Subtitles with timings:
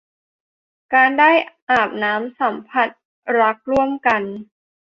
[0.93, 1.31] การได้
[1.69, 2.89] อาบน้ำสัมผัส
[3.39, 4.21] รักร่วมกัน